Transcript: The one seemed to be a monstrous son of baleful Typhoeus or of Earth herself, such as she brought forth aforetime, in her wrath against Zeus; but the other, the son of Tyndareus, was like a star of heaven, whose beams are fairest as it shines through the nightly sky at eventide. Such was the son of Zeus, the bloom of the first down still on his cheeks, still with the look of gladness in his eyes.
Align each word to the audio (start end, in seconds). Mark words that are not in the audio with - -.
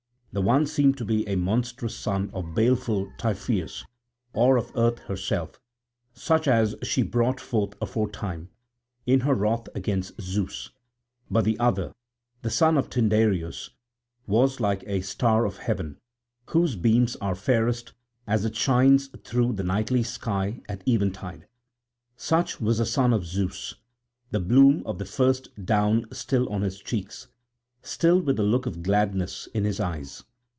The 0.33 0.41
one 0.41 0.65
seemed 0.65 0.97
to 0.99 1.03
be 1.03 1.27
a 1.27 1.35
monstrous 1.35 1.93
son 1.93 2.29
of 2.33 2.55
baleful 2.55 3.11
Typhoeus 3.17 3.83
or 4.31 4.55
of 4.55 4.71
Earth 4.77 4.99
herself, 4.99 5.59
such 6.13 6.47
as 6.47 6.73
she 6.83 7.03
brought 7.03 7.41
forth 7.41 7.73
aforetime, 7.81 8.47
in 9.05 9.19
her 9.19 9.33
wrath 9.35 9.67
against 9.75 10.21
Zeus; 10.21 10.69
but 11.29 11.43
the 11.43 11.59
other, 11.59 11.91
the 12.43 12.49
son 12.49 12.77
of 12.77 12.89
Tyndareus, 12.89 13.71
was 14.25 14.61
like 14.61 14.85
a 14.87 15.01
star 15.01 15.43
of 15.43 15.57
heaven, 15.57 15.97
whose 16.51 16.77
beams 16.77 17.17
are 17.17 17.35
fairest 17.35 17.91
as 18.25 18.45
it 18.45 18.55
shines 18.55 19.09
through 19.25 19.51
the 19.51 19.65
nightly 19.65 20.01
sky 20.01 20.61
at 20.69 20.81
eventide. 20.87 21.45
Such 22.15 22.61
was 22.61 22.77
the 22.77 22.85
son 22.85 23.11
of 23.11 23.25
Zeus, 23.25 23.75
the 24.29 24.39
bloom 24.39 24.81
of 24.85 24.97
the 24.97 25.03
first 25.03 25.53
down 25.65 26.05
still 26.13 26.47
on 26.47 26.61
his 26.61 26.79
cheeks, 26.79 27.27
still 27.83 28.21
with 28.21 28.35
the 28.35 28.43
look 28.43 28.67
of 28.67 28.83
gladness 28.83 29.47
in 29.55 29.63
his 29.63 29.79
eyes. 29.79 30.23